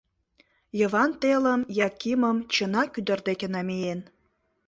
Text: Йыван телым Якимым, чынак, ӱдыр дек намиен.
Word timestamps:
Йыван 0.79 1.11
телым 1.21 1.61
Якимым, 1.87 2.37
чынак, 2.53 2.89
ӱдыр 2.99 3.19
дек 3.27 3.41
намиен. 3.53 3.99